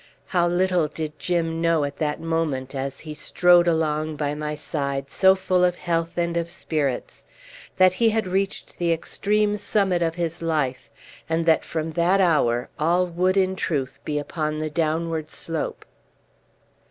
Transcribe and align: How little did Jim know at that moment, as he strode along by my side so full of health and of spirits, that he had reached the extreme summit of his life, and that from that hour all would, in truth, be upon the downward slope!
How 0.25 0.47
little 0.47 0.87
did 0.87 1.19
Jim 1.19 1.61
know 1.61 1.83
at 1.83 1.97
that 1.97 2.19
moment, 2.19 2.73
as 2.73 3.01
he 3.01 3.13
strode 3.13 3.67
along 3.67 4.15
by 4.15 4.33
my 4.33 4.55
side 4.55 5.11
so 5.11 5.35
full 5.35 5.63
of 5.63 5.75
health 5.75 6.17
and 6.17 6.35
of 6.37 6.49
spirits, 6.49 7.23
that 7.77 7.93
he 7.93 8.09
had 8.09 8.25
reached 8.25 8.79
the 8.79 8.91
extreme 8.91 9.57
summit 9.57 10.01
of 10.01 10.15
his 10.15 10.41
life, 10.41 10.89
and 11.29 11.45
that 11.45 11.63
from 11.63 11.91
that 11.91 12.19
hour 12.19 12.67
all 12.79 13.05
would, 13.05 13.37
in 13.37 13.55
truth, 13.55 13.99
be 14.03 14.17
upon 14.17 14.57
the 14.57 14.71
downward 14.71 15.29
slope! 15.29 15.85